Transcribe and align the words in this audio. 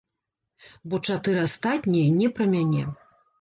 Бо 0.93 0.99
чатыры 1.09 1.43
астатнія 1.49 2.15
не 2.23 2.27
пра 2.39 2.49
мяне. 2.55 2.83